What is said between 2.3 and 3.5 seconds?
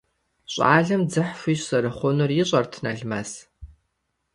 ищӀэрт Налмэс.